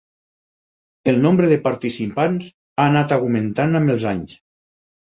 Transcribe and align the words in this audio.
El 1.13 1.19
nombre 1.25 1.51
de 1.53 1.59
participants 1.67 2.49
ha 2.55 2.89
anat 2.89 3.17
augmentant 3.21 3.83
amb 3.83 3.97
els 3.99 4.13
anys. 4.17 4.41